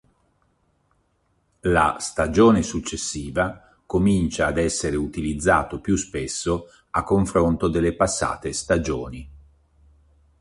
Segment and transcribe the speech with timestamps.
[1.59, 9.29] La stagione successiva comincia ad essere utilizzato più spesso a confronto delle passate stagioni.